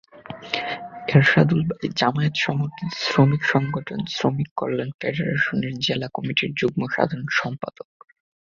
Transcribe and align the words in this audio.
এরশাদুল 1.07 1.61
বারী 1.67 1.87
জামায়াত-সমর্থিত 1.95 2.89
শ্রমিক 3.03 3.41
সংগঠন 3.45 3.99
শ্রমিক 4.07 4.49
কল্যাণ 4.57 4.89
ফেডারেশন 4.99 5.57
জেলা 5.85 6.07
কমিটির 6.13 6.51
যুগ্ম 6.57 6.81
সাধারণ 6.87 7.27
সম্পাদক। 7.31 7.89